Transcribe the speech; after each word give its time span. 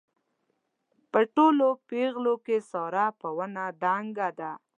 په 1.11 1.19
ټولو 1.35 1.67
پېغلو 1.89 2.35
کې 2.45 2.57
ساره 2.71 3.05
په 3.19 3.27
ونه 3.37 3.63
دنګه 3.83 4.29
ده. 4.39 4.51